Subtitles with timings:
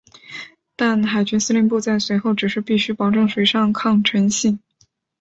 [0.75, 4.59] 但海军司令部在随后指示必须保证水上抗沉性。